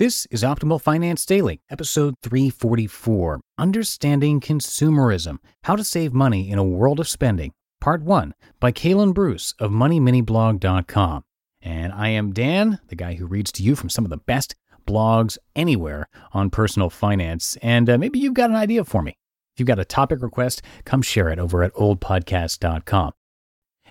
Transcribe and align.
This 0.00 0.24
is 0.30 0.42
Optimal 0.42 0.80
Finance 0.80 1.26
Daily, 1.26 1.60
episode 1.68 2.14
344 2.22 3.38
Understanding 3.58 4.40
Consumerism 4.40 5.36
How 5.64 5.76
to 5.76 5.84
Save 5.84 6.14
Money 6.14 6.50
in 6.50 6.58
a 6.58 6.64
World 6.64 7.00
of 7.00 7.06
Spending, 7.06 7.52
Part 7.82 8.00
1 8.00 8.32
by 8.60 8.72
Kalen 8.72 9.12
Bruce 9.12 9.52
of 9.58 9.70
MoneyMiniBlog.com. 9.72 11.22
And 11.60 11.92
I 11.92 12.08
am 12.08 12.32
Dan, 12.32 12.78
the 12.88 12.96
guy 12.96 13.16
who 13.16 13.26
reads 13.26 13.52
to 13.52 13.62
you 13.62 13.76
from 13.76 13.90
some 13.90 14.06
of 14.06 14.10
the 14.10 14.16
best 14.16 14.54
blogs 14.86 15.36
anywhere 15.54 16.08
on 16.32 16.48
personal 16.48 16.88
finance. 16.88 17.58
And 17.60 17.90
uh, 17.90 17.98
maybe 17.98 18.20
you've 18.20 18.32
got 18.32 18.48
an 18.48 18.56
idea 18.56 18.86
for 18.86 19.02
me. 19.02 19.18
If 19.54 19.60
you've 19.60 19.68
got 19.68 19.78
a 19.78 19.84
topic 19.84 20.22
request, 20.22 20.62
come 20.86 21.02
share 21.02 21.28
it 21.28 21.38
over 21.38 21.62
at 21.62 21.74
oldpodcast.com. 21.74 23.12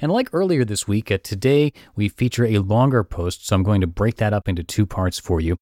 And 0.00 0.12
like 0.12 0.28
earlier 0.32 0.64
this 0.64 0.86
week, 0.86 1.10
uh, 1.10 1.18
today 1.24 1.72
we 1.96 2.08
feature 2.08 2.46
a 2.46 2.58
longer 2.58 3.02
post, 3.02 3.48
so 3.48 3.56
I'm 3.56 3.64
going 3.64 3.80
to 3.80 3.88
break 3.88 4.18
that 4.18 4.32
up 4.32 4.48
into 4.48 4.62
two 4.62 4.86
parts 4.86 5.18
for 5.18 5.40
you. 5.40 5.56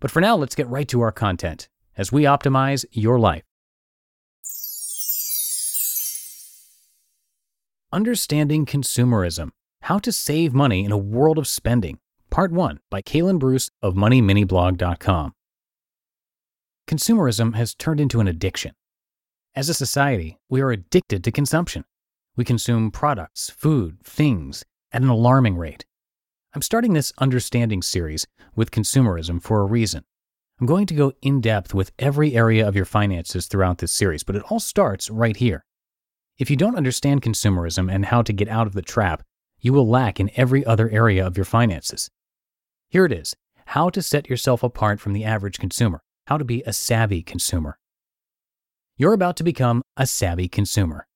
But 0.00 0.10
for 0.10 0.20
now, 0.20 0.36
let's 0.36 0.54
get 0.54 0.68
right 0.68 0.88
to 0.88 1.00
our 1.00 1.12
content 1.12 1.68
as 1.96 2.12
we 2.12 2.22
optimize 2.22 2.84
your 2.92 3.18
life. 3.18 3.42
Understanding 7.92 8.66
Consumerism 8.66 9.50
How 9.82 9.98
to 9.98 10.12
Save 10.12 10.54
Money 10.54 10.84
in 10.84 10.92
a 10.92 10.98
World 10.98 11.38
of 11.38 11.48
Spending, 11.48 11.98
Part 12.30 12.52
1 12.52 12.78
by 12.88 13.02
Kalen 13.02 13.38
Bruce 13.38 13.70
of 13.82 13.94
MoneyMiniBlog.com. 13.94 15.34
Consumerism 16.86 17.54
has 17.56 17.74
turned 17.74 18.00
into 18.00 18.20
an 18.20 18.28
addiction. 18.28 18.74
As 19.56 19.68
a 19.68 19.74
society, 19.74 20.38
we 20.48 20.60
are 20.60 20.70
addicted 20.70 21.24
to 21.24 21.32
consumption. 21.32 21.84
We 22.36 22.44
consume 22.44 22.92
products, 22.92 23.50
food, 23.50 23.98
things 24.04 24.64
at 24.92 25.02
an 25.02 25.08
alarming 25.08 25.56
rate. 25.56 25.84
I'm 26.52 26.62
starting 26.62 26.94
this 26.94 27.12
understanding 27.18 27.80
series 27.80 28.26
with 28.56 28.72
consumerism 28.72 29.40
for 29.40 29.60
a 29.60 29.66
reason. 29.66 30.02
I'm 30.60 30.66
going 30.66 30.86
to 30.86 30.94
go 30.94 31.12
in 31.22 31.40
depth 31.40 31.72
with 31.72 31.92
every 31.96 32.34
area 32.34 32.66
of 32.66 32.74
your 32.74 32.84
finances 32.84 33.46
throughout 33.46 33.78
this 33.78 33.92
series, 33.92 34.24
but 34.24 34.34
it 34.34 34.42
all 34.50 34.58
starts 34.58 35.08
right 35.08 35.36
here. 35.36 35.64
If 36.38 36.50
you 36.50 36.56
don't 36.56 36.74
understand 36.74 37.22
consumerism 37.22 37.92
and 37.92 38.06
how 38.06 38.22
to 38.22 38.32
get 38.32 38.48
out 38.48 38.66
of 38.66 38.72
the 38.72 38.82
trap, 38.82 39.22
you 39.60 39.72
will 39.72 39.88
lack 39.88 40.18
in 40.18 40.28
every 40.34 40.64
other 40.64 40.90
area 40.90 41.24
of 41.24 41.36
your 41.36 41.44
finances. 41.44 42.10
Here 42.88 43.04
it 43.04 43.12
is 43.12 43.36
how 43.66 43.88
to 43.90 44.02
set 44.02 44.28
yourself 44.28 44.64
apart 44.64 44.98
from 44.98 45.12
the 45.12 45.24
average 45.24 45.60
consumer, 45.60 46.00
how 46.26 46.36
to 46.36 46.44
be 46.44 46.64
a 46.66 46.72
savvy 46.72 47.22
consumer. 47.22 47.78
You're 48.96 49.12
about 49.12 49.36
to 49.36 49.44
become 49.44 49.82
a 49.96 50.04
savvy 50.04 50.48
consumer. 50.48 51.06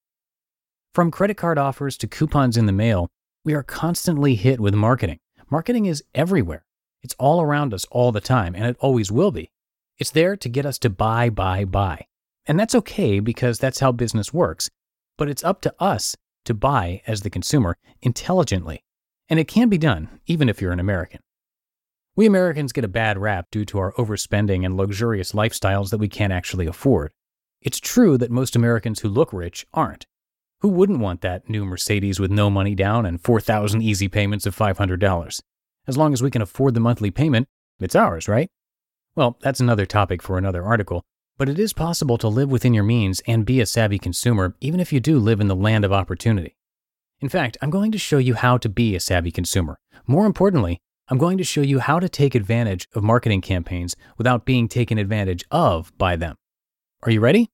From 0.95 1.11
credit 1.11 1.37
card 1.37 1.59
offers 1.59 1.99
to 1.99 2.07
coupons 2.07 2.57
in 2.57 2.67
the 2.67 2.73
mail, 2.73 3.09
we 3.45 3.53
are 3.53 3.65
constantly 3.65 4.37
hit 4.37 4.61
with 4.61 4.75
marketing. 4.75 5.19
Marketing 5.51 5.87
is 5.87 6.03
everywhere. 6.15 6.65
It's 7.03 7.15
all 7.19 7.43
around 7.43 7.75
us 7.75 7.85
all 7.91 8.13
the 8.13 8.21
time, 8.21 8.55
and 8.55 8.65
it 8.65 8.77
always 8.81 9.13
will 9.13 9.31
be. 9.31 9.51
It's 9.99 10.11
there 10.11 10.37
to 10.37 10.49
get 10.49 10.67
us 10.67 10.79
to 10.81 10.91
buy, 10.91 11.31
buy, 11.31 11.65
buy. 11.65 12.07
And 12.47 12.59
that's 12.59 12.75
okay 12.75 13.21
because 13.21 13.59
that's 13.59 13.81
how 13.81 13.93
business 13.93 14.33
works. 14.33 14.71
But 15.17 15.29
it's 15.29 15.45
up 15.45 15.61
to 15.63 15.75
us 15.79 16.17
to 16.45 16.55
buy 16.55 17.03
as 17.07 17.21
the 17.21 17.31
consumer 17.31 17.77
intelligently. 18.03 18.85
And 19.29 19.39
it 19.39 19.49
can 19.49 19.69
be 19.69 19.79
done, 19.79 20.21
even 20.27 20.49
if 20.49 20.61
you're 20.61 20.73
an 20.73 20.81
American. 20.81 21.21
We 22.17 22.27
Americans 22.27 22.73
get 22.73 22.85
a 22.85 22.89
bad 22.89 23.19
rap 23.19 23.47
due 23.51 23.65
to 23.67 23.79
our 23.79 23.93
overspending 23.95 24.65
and 24.65 24.77
luxurious 24.77 25.33
lifestyles 25.33 25.91
that 25.91 25.99
we 25.99 26.09
can't 26.09 26.33
actually 26.33 26.67
afford. 26.67 27.13
It's 27.61 27.81
true 27.81 28.19
that 28.19 28.31
most 28.31 28.55
Americans 28.55 29.01
who 29.01 29.09
look 29.09 29.33
rich 29.33 29.67
aren't. 29.73 30.07
Who 30.65 30.71
wouldn't 30.71 31.01
want 31.01 31.21
that 31.21 31.47
new 31.47 31.67
Mercedes 31.67 32.19
with 32.19 32.31
no 32.31 32.49
money 32.49 32.75
down 32.75 33.05
and 33.05 33.21
4,000 33.21 33.83
easy 33.83 34.09
payments 34.09 34.47
of 34.47 34.57
$500? 34.57 35.41
As 35.87 35.99
long 35.99 36.15
as 36.15 36.23
we 36.23 36.31
can 36.31 36.41
afford 36.41 36.73
the 36.73 36.81
monthly 36.81 37.11
payment, 37.11 37.49
it's 37.81 37.95
ours, 37.95 38.29
right? 38.29 38.49
Well, 39.15 39.37
that's 39.43 39.61
another 39.61 39.85
topic 39.85 40.23
for 40.23 40.39
another 40.39 40.65
article, 40.65 41.03
but 41.37 41.51
it 41.51 41.59
is 41.59 41.75
possible 41.75 42.17
to 42.17 42.29
live 42.29 42.51
within 42.51 42.73
your 42.73 42.83
means 42.83 43.21
and 43.27 43.45
be 43.45 43.61
a 43.61 43.67
savvy 43.67 43.99
consumer 43.99 44.57
even 44.63 44.81
if 44.81 44.91
you 44.91 45.01
do 45.01 45.19
live 45.19 45.39
in 45.39 45.49
the 45.49 45.55
land 45.55 45.85
of 45.85 45.93
opportunity. 45.93 46.57
In 47.21 47.29
fact, 47.29 47.59
I'm 47.61 47.69
going 47.69 47.93
to 47.93 47.99
show 47.99 48.17
you 48.17 48.33
how 48.33 48.57
to 48.57 48.69
be 48.71 48.97
a 48.97 49.01
savvy 49.01 49.31
consumer. 49.31 49.77
More 50.07 50.25
importantly, 50.25 50.79
I'm 51.09 51.19
going 51.19 51.37
to 51.37 51.45
show 51.45 51.61
you 51.61 51.81
how 51.81 52.01
to 52.01 52.09
take 52.09 52.35
advantage 52.35 52.89
of 52.95 53.05
marketing 53.05 53.43
campaigns 53.43 53.97
without 54.17 54.47
being 54.47 54.69
taken 54.69 54.97
advantage 54.97 55.45
of 55.51 55.93
by 55.99 56.17
them. 56.17 56.37
Are 57.03 57.11
you 57.11 57.21
ready? 57.21 57.51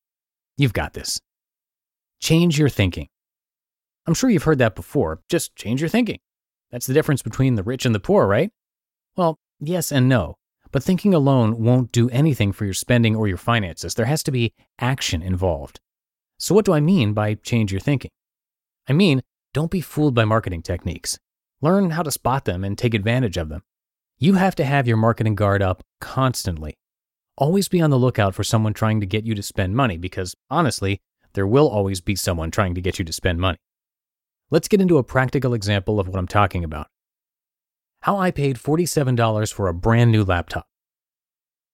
You've 0.57 0.75
got 0.75 0.93
this. 0.93 1.19
Change 2.21 2.59
your 2.59 2.69
thinking. 2.69 3.09
I'm 4.07 4.15
sure 4.15 4.31
you've 4.31 4.45
heard 4.45 4.59
that 4.59 4.75
before. 4.75 5.21
Just 5.29 5.57
change 5.57 5.81
your 5.81 5.89
thinking. 5.89 6.19
That's 6.71 6.87
the 6.87 6.95
difference 6.95 7.23
between 7.23 7.55
the 7.55 7.63
rich 7.63 7.85
and 7.85 7.95
the 7.95 8.01
poor, 8.01 8.27
right? 8.27 8.51
Well, 9.17 9.39
yes 9.59 9.91
and 9.91 10.09
no. 10.09 10.37
But 10.73 10.85
thinking 10.85 11.15
alone 11.15 11.63
won't 11.63 11.93
do 11.93 12.09
anything 12.11 12.53
for 12.53 12.65
your 12.65 12.75
spending 12.75 13.17
or 13.17 13.27
your 13.27 13.37
finances. 13.37 13.95
There 13.95 14.07
has 14.07 14.23
to 14.25 14.31
be 14.31 14.55
action 14.79 15.23
involved. 15.23 15.81
So, 16.39 16.55
what 16.55 16.65
do 16.65 16.73
I 16.73 16.81
mean 16.81 17.13
by 17.13 17.35
change 17.35 17.73
your 17.73 17.81
thinking? 17.81 18.11
I 18.89 18.93
mean, 18.93 19.23
don't 19.53 19.71
be 19.71 19.81
fooled 19.81 20.15
by 20.15 20.25
marketing 20.25 20.63
techniques. 20.63 21.19
Learn 21.61 21.91
how 21.91 22.03
to 22.03 22.11
spot 22.11 22.45
them 22.45 22.65
and 22.65 22.79
take 22.79 22.95
advantage 22.95 23.37
of 23.37 23.49
them. 23.49 23.63
You 24.19 24.35
have 24.35 24.55
to 24.57 24.65
have 24.65 24.87
your 24.87 24.97
marketing 24.97 25.35
guard 25.35 25.61
up 25.61 25.83
constantly. 26.01 26.79
Always 27.37 27.69
be 27.69 27.81
on 27.81 27.91
the 27.91 27.99
lookout 27.99 28.35
for 28.35 28.45
someone 28.45 28.75
trying 28.75 29.01
to 29.01 29.07
get 29.07 29.27
you 29.27 29.35
to 29.35 29.43
spend 29.43 29.75
money 29.75 29.97
because, 29.97 30.35
honestly, 30.51 31.01
there 31.35 31.47
will 31.47 31.69
always 31.69 32.01
be 32.01 32.17
someone 32.17 32.51
trying 32.51 32.75
to 32.75 32.81
get 32.81 32.99
you 32.99 33.05
to 33.05 33.13
spend 33.13 33.41
money. 33.41 33.59
Let's 34.51 34.69
get 34.69 34.81
into 34.81 34.99
a 34.99 35.05
practical 35.05 35.55
example 35.55 36.01
of 36.01 36.09
what 36.09 36.19
I'm 36.19 36.27
talking 36.27 36.65
about. 36.65 36.89
How 38.03 38.17
I 38.17 38.31
paid 38.31 38.57
$47 38.57 39.53
for 39.53 39.69
a 39.69 39.75
brand 39.75 40.11
new 40.11 40.25
laptop. 40.25 40.67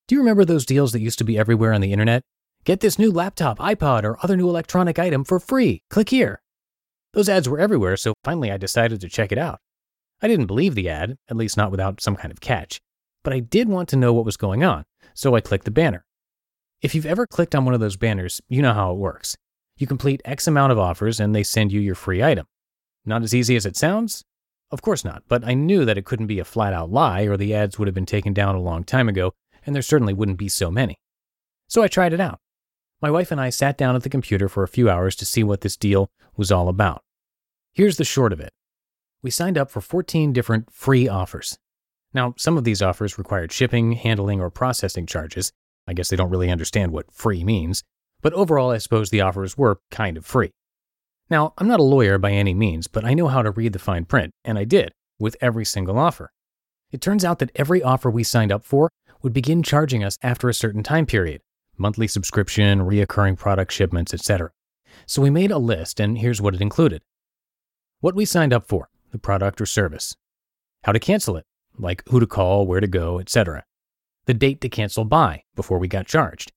Do 0.09 0.15
you 0.15 0.21
remember 0.21 0.45
those 0.45 0.67
deals 0.67 0.93
that 0.93 1.01
used 1.01 1.19
to 1.19 1.25
be 1.25 1.39
everywhere 1.39 1.73
on 1.73 1.81
the 1.81 1.93
internet? 1.93 2.23
Get 2.65 2.81
this 2.81 2.99
new 2.99 3.11
laptop, 3.11 3.59
iPod, 3.59 4.05
or 4.05 4.19
other 4.23 4.37
new 4.37 4.49
electronic 4.49 4.99
item 4.99 5.25
for 5.25 5.39
free. 5.39 5.83
Click 5.89 6.11
here. 6.11 6.43
Those 7.13 7.29
ads 7.29 7.49
were 7.49 7.59
everywhere, 7.59 7.97
so 7.97 8.15
finally 8.25 8.51
I 8.51 8.57
decided 8.57 9.01
to 9.01 9.09
check 9.09 9.33
it 9.33 9.39
out. 9.39 9.59
I 10.21 10.29
didn't 10.29 10.47
believe 10.47 10.75
the 10.75 10.89
ad, 10.89 11.17
at 11.29 11.37
least 11.37 11.57
not 11.57 11.71
without 11.71 12.01
some 12.01 12.17
kind 12.17 12.33
of 12.33 12.41
catch, 12.41 12.81
but 13.23 13.33
I 13.33 13.41
did 13.41 13.69
want 13.69 13.89
to 13.91 13.97
know 13.97 14.13
what 14.13 14.25
was 14.25 14.37
going 14.37 14.65
on, 14.65 14.85
so 15.15 15.35
I 15.35 15.41
clicked 15.41 15.65
the 15.65 15.71
banner. 15.71 16.05
If 16.83 16.95
you've 16.95 17.07
ever 17.07 17.27
clicked 17.27 17.55
on 17.55 17.65
one 17.65 17.75
of 17.75 17.81
those 17.81 17.97
banners, 17.97 18.41
you 18.49 18.63
know 18.63 18.75
how 18.75 18.93
it 18.93 18.99
works. 18.99 19.37
You 19.79 19.87
complete 19.87 20.23
X 20.25 20.47
amount 20.47 20.73
of 20.73 20.79
offers 20.79 21.21
and 21.21 21.35
they 21.35 21.43
send 21.43 21.73
you 21.73 21.81
your 21.81 21.95
free 21.95 22.23
item. 22.23 22.47
Not 23.05 23.23
as 23.23 23.35
easy 23.35 23.57
as 23.57 23.67
it 23.67 23.77
sounds? 23.77 24.25
Of 24.71 24.83
course 24.83 25.05
not, 25.05 25.23
but 25.29 25.45
I 25.45 25.55
knew 25.55 25.85
that 25.85 25.99
it 25.99 26.05
couldn't 26.05 26.27
be 26.27 26.39
a 26.39 26.45
flat 26.45 26.73
out 26.73 26.91
lie 26.91 27.23
or 27.23 27.37
the 27.37 27.55
ads 27.55 27.79
would 27.79 27.87
have 27.87 27.95
been 27.95 28.07
taken 28.07 28.33
down 28.33 28.55
a 28.55 28.61
long 28.61 28.85
time 28.85 29.09
ago, 29.09 29.33
and 29.65 29.75
there 29.75 29.83
certainly 29.83 30.13
wouldn't 30.13 30.39
be 30.39 30.49
so 30.49 30.71
many. 30.71 30.97
So 31.69 31.83
I 31.83 31.89
tried 31.89 32.13
it 32.13 32.21
out. 32.21 32.41
My 33.03 33.11
wife 33.11 33.31
and 33.31 33.41
I 33.41 33.51
sat 33.51 33.77
down 33.77 33.95
at 33.95 34.03
the 34.03 34.09
computer 34.09 34.49
for 34.49 34.63
a 34.63 34.69
few 34.69 34.89
hours 34.89 35.15
to 35.17 35.27
see 35.27 35.45
what 35.45 35.61
this 35.61 35.77
deal 35.77 36.11
was 36.37 36.51
all 36.51 36.69
about. 36.69 37.03
Here's 37.75 37.99
the 37.99 38.05
short 38.05 38.33
of 38.33 38.41
it 38.41 38.53
we 39.23 39.31
signed 39.31 39.59
up 39.59 39.71
for 39.71 39.81
14 39.81 40.33
different 40.33 40.73
free 40.73 41.09
offers. 41.09 41.59
Now, 42.15 42.35
some 42.39 42.57
of 42.57 42.65
these 42.65 42.81
offers 42.81 43.19
required 43.19 43.53
shipping, 43.53 43.93
handling, 43.93 44.41
or 44.41 44.51
processing 44.51 45.05
charges. 45.05 45.53
I 45.87 45.93
guess 45.93 46.09
they 46.09 46.17
don't 46.17 46.31
really 46.31 46.51
understand 46.51 46.93
what 46.93 47.13
free 47.13 47.45
means. 47.45 47.83
But 48.27 48.33
overall, 48.33 48.73
I 48.73 48.79
suppose 48.79 49.11
the 49.11 49.21
offers 49.21 49.57
were 49.57 49.79
kind 49.93 50.17
of 50.17 50.27
free. 50.27 50.51
Now, 51.31 51.55
I'm 51.59 51.69
not 51.69 51.79
a 51.79 51.85
lawyer 51.85 52.19
by 52.19 52.33
any 52.33 52.55
means, 52.55 52.89
but 52.89 53.05
I 53.05 53.15
know 53.15 53.29
how 53.29 53.41
to 53.41 53.53
read 53.53 53.73
the 53.73 53.79
fine 53.79 54.05
print, 54.05 54.33
and 54.45 54.59
I 54.59 54.65
did, 54.65 54.91
with 55.17 55.37
every 55.41 55.65
single 55.65 55.97
offer. 55.97 56.33
It 56.91 57.01
turns 57.01 57.25
out 57.25 57.39
that 57.39 57.53
every 57.55 57.85
offer 57.85 58.11
we 58.11 58.25
signed 58.25 58.51
up 58.51 58.65
for 58.65 58.91
would 59.23 59.33
begin 59.33 59.63
charging 59.63 60.03
us 60.03 60.19
after 60.25 60.49
a 60.49 60.55
certain 60.55 60.83
time 60.83 61.07
period 61.07 61.41
monthly 61.79 62.09
subscription, 62.09 62.81
reoccurring 62.81 63.39
product 63.39 63.71
shipments, 63.71 64.13
etc. 64.13 64.51
So 65.07 65.23
we 65.23 65.31
made 65.31 65.53
a 65.53 65.59
list, 65.59 66.01
and 66.01 66.19
here's 66.19 66.43
what 66.43 66.57
it 66.57 66.61
included 66.61 67.03
what 68.01 68.17
we 68.17 68.25
signed 68.25 68.53
up 68.53 68.67
for, 68.67 68.89
the 69.13 69.19
product 69.19 69.61
or 69.61 69.67
service, 69.67 70.17
how 70.83 70.91
to 70.91 70.99
cancel 70.99 71.37
it, 71.37 71.45
like 71.79 72.03
who 72.09 72.19
to 72.19 72.27
call, 72.27 72.67
where 72.67 72.81
to 72.81 72.89
go, 72.89 73.21
etc., 73.21 73.63
the 74.25 74.35
date 74.35 74.61
to 74.63 74.69
cancel 74.69 75.05
by 75.05 75.45
before 75.55 75.79
we 75.79 75.87
got 75.87 76.09
charged, 76.09 76.51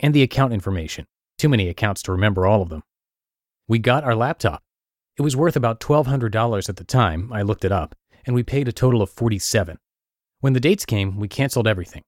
and 0.00 0.14
the 0.14 0.22
account 0.22 0.52
information. 0.52 1.06
Too 1.38 1.48
many 1.48 1.68
accounts 1.68 2.02
to 2.02 2.12
remember 2.12 2.46
all 2.46 2.62
of 2.62 2.68
them. 2.68 2.82
We 3.68 3.78
got 3.78 4.04
our 4.04 4.14
laptop. 4.14 4.62
It 5.16 5.22
was 5.22 5.36
worth 5.36 5.56
about 5.56 5.80
$1,200 5.80 6.68
at 6.68 6.76
the 6.76 6.84
time, 6.84 7.32
I 7.32 7.42
looked 7.42 7.64
it 7.64 7.72
up, 7.72 7.94
and 8.26 8.34
we 8.34 8.42
paid 8.42 8.68
a 8.68 8.72
total 8.72 9.02
of 9.02 9.10
47. 9.10 9.78
When 10.40 10.52
the 10.52 10.60
dates 10.60 10.84
came, 10.84 11.16
we 11.18 11.28
canceled 11.28 11.66
everything. 11.66 12.02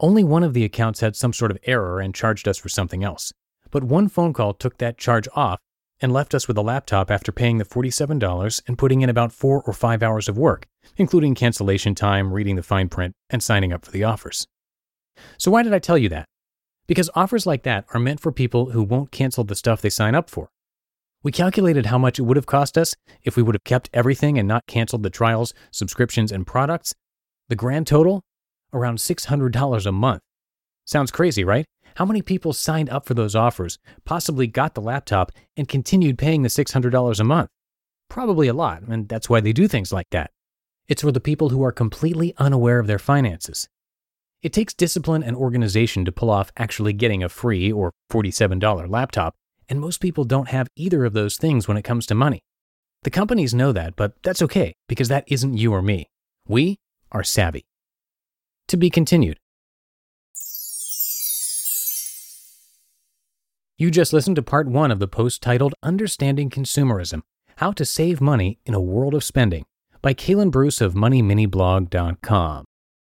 Only 0.00 0.24
one 0.24 0.42
of 0.42 0.54
the 0.54 0.64
accounts 0.64 1.00
had 1.00 1.16
some 1.16 1.32
sort 1.32 1.50
of 1.50 1.58
error 1.64 2.00
and 2.00 2.14
charged 2.14 2.48
us 2.48 2.58
for 2.58 2.68
something 2.68 3.04
else. 3.04 3.32
But 3.70 3.84
one 3.84 4.08
phone 4.08 4.32
call 4.32 4.54
took 4.54 4.78
that 4.78 4.98
charge 4.98 5.28
off 5.34 5.58
and 6.00 6.12
left 6.12 6.34
us 6.34 6.48
with 6.48 6.56
a 6.56 6.62
laptop 6.62 7.10
after 7.10 7.32
paying 7.32 7.58
the 7.58 7.64
$47 7.64 8.62
and 8.66 8.78
putting 8.78 9.02
in 9.02 9.10
about 9.10 9.32
four 9.32 9.62
or 9.62 9.72
five 9.72 10.02
hours 10.02 10.28
of 10.28 10.38
work, 10.38 10.66
including 10.96 11.34
cancellation 11.34 11.94
time, 11.94 12.32
reading 12.32 12.56
the 12.56 12.62
fine 12.62 12.88
print, 12.88 13.14
and 13.30 13.42
signing 13.42 13.72
up 13.72 13.84
for 13.84 13.90
the 13.90 14.04
offers. 14.04 14.46
So, 15.36 15.50
why 15.50 15.62
did 15.62 15.74
I 15.74 15.80
tell 15.80 15.98
you 15.98 16.08
that? 16.10 16.26
Because 16.88 17.10
offers 17.14 17.46
like 17.46 17.62
that 17.62 17.84
are 17.94 18.00
meant 18.00 18.18
for 18.18 18.32
people 18.32 18.70
who 18.70 18.82
won't 18.82 19.12
cancel 19.12 19.44
the 19.44 19.54
stuff 19.54 19.80
they 19.80 19.90
sign 19.90 20.16
up 20.16 20.28
for. 20.28 20.48
We 21.22 21.30
calculated 21.30 21.86
how 21.86 21.98
much 21.98 22.18
it 22.18 22.22
would 22.22 22.36
have 22.36 22.46
cost 22.46 22.78
us 22.78 22.96
if 23.22 23.36
we 23.36 23.42
would 23.42 23.54
have 23.54 23.64
kept 23.64 23.90
everything 23.92 24.38
and 24.38 24.48
not 24.48 24.66
canceled 24.66 25.02
the 25.02 25.10
trials, 25.10 25.52
subscriptions, 25.70 26.32
and 26.32 26.46
products. 26.46 26.94
The 27.48 27.56
grand 27.56 27.86
total? 27.86 28.22
Around 28.72 28.98
$600 28.98 29.86
a 29.86 29.92
month. 29.92 30.22
Sounds 30.86 31.10
crazy, 31.10 31.44
right? 31.44 31.66
How 31.96 32.06
many 32.06 32.22
people 32.22 32.52
signed 32.52 32.88
up 32.88 33.04
for 33.04 33.14
those 33.14 33.34
offers, 33.34 33.78
possibly 34.04 34.46
got 34.46 34.74
the 34.74 34.80
laptop, 34.80 35.32
and 35.56 35.68
continued 35.68 36.16
paying 36.16 36.42
the 36.42 36.48
$600 36.48 37.20
a 37.20 37.24
month? 37.24 37.50
Probably 38.08 38.48
a 38.48 38.54
lot, 38.54 38.82
and 38.82 39.08
that's 39.08 39.28
why 39.28 39.40
they 39.40 39.52
do 39.52 39.68
things 39.68 39.92
like 39.92 40.08
that. 40.12 40.30
It's 40.86 41.02
for 41.02 41.12
the 41.12 41.20
people 41.20 41.50
who 41.50 41.62
are 41.64 41.72
completely 41.72 42.34
unaware 42.38 42.78
of 42.78 42.86
their 42.86 42.98
finances. 42.98 43.68
It 44.40 44.52
takes 44.52 44.72
discipline 44.72 45.24
and 45.24 45.36
organization 45.36 46.04
to 46.04 46.12
pull 46.12 46.30
off 46.30 46.52
actually 46.56 46.92
getting 46.92 47.24
a 47.24 47.28
free 47.28 47.72
or 47.72 47.92
$47 48.12 48.88
laptop, 48.88 49.34
and 49.68 49.80
most 49.80 50.00
people 50.00 50.24
don't 50.24 50.48
have 50.48 50.68
either 50.76 51.04
of 51.04 51.12
those 51.12 51.36
things 51.36 51.66
when 51.66 51.76
it 51.76 51.82
comes 51.82 52.06
to 52.06 52.14
money. 52.14 52.40
The 53.02 53.10
companies 53.10 53.52
know 53.52 53.72
that, 53.72 53.96
but 53.96 54.14
that's 54.22 54.42
okay 54.42 54.74
because 54.88 55.08
that 55.08 55.24
isn't 55.26 55.56
you 55.56 55.72
or 55.72 55.82
me. 55.82 56.06
We 56.46 56.78
are 57.10 57.24
savvy. 57.24 57.64
To 58.68 58.76
be 58.76 58.90
continued. 58.90 59.38
You 63.76 63.90
just 63.90 64.12
listened 64.12 64.36
to 64.36 64.42
part 64.42 64.68
one 64.68 64.90
of 64.90 64.98
the 64.98 65.08
post 65.08 65.42
titled 65.42 65.74
Understanding 65.82 66.50
Consumerism 66.50 67.22
How 67.56 67.72
to 67.72 67.84
Save 67.84 68.20
Money 68.20 68.58
in 68.64 68.74
a 68.74 68.80
World 68.80 69.14
of 69.14 69.24
Spending 69.24 69.64
by 70.00 70.14
Kalen 70.14 70.50
Bruce 70.50 70.80
of 70.80 70.94
MoneyMiniBlog.com. 70.94 72.64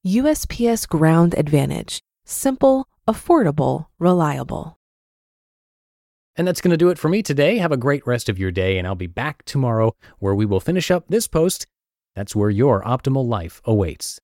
USPS 0.06 0.88
Ground 0.88 1.34
Advantage: 1.36 2.02
simple, 2.24 2.86
affordable, 3.06 3.86
reliable. 3.98 4.78
And 6.36 6.46
that's 6.46 6.60
going 6.60 6.70
to 6.70 6.76
do 6.76 6.90
it 6.90 6.98
for 6.98 7.08
me 7.08 7.22
today. 7.22 7.58
Have 7.58 7.72
a 7.72 7.76
great 7.76 8.06
rest 8.06 8.28
of 8.28 8.38
your 8.38 8.52
day, 8.52 8.78
and 8.78 8.86
I'll 8.86 8.94
be 8.94 9.08
back 9.08 9.44
tomorrow 9.44 9.96
where 10.20 10.36
we 10.36 10.46
will 10.46 10.60
finish 10.60 10.88
up 10.90 11.08
this 11.08 11.26
post. 11.26 11.66
That's 12.14 12.36
where 12.36 12.50
your 12.50 12.82
optimal 12.82 13.26
life 13.26 13.60
awaits. 13.64 14.16